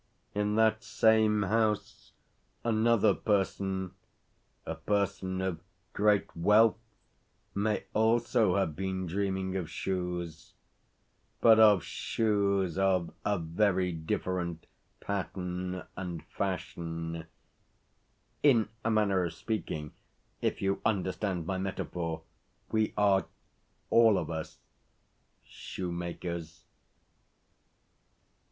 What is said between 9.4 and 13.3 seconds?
of shoes; but, of shoes of